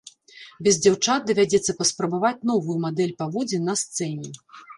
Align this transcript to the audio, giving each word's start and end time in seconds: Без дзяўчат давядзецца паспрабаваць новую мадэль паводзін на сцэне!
Без 0.67 0.77
дзяўчат 0.85 1.27
давядзецца 1.29 1.75
паспрабаваць 1.81 2.45
новую 2.51 2.77
мадэль 2.87 3.15
паводзін 3.21 3.63
на 3.71 3.79
сцэне! 3.85 4.27